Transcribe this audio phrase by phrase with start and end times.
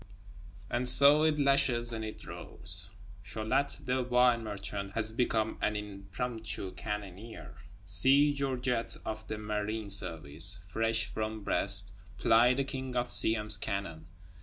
[0.67, 2.89] And so it lashes and it roars.
[3.23, 7.53] Cholat the wine merchant has become an impromptu cannoneer.
[7.83, 14.07] See Georget of the marine service, fresh from Brest, ply the King of Siam's cannon.